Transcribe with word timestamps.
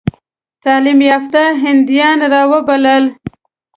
تعلیم 0.63 0.99
یافته 1.09 1.41
هندیان 1.63 2.19
را 2.31 2.41
وبلل. 2.51 3.03